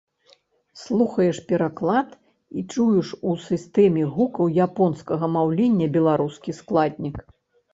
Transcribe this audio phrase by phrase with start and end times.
[0.83, 2.09] Слухаеш пераклад
[2.61, 7.17] і чуеш у сістэме гукаў японскага маўлення беларускі складнік.